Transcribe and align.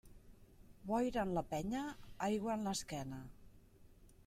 Boira 0.91 1.25
en 1.25 1.33
la 1.35 1.43
penya, 1.51 1.83
aigua 2.31 2.57
en 2.61 2.67
l'esquena. 2.71 3.23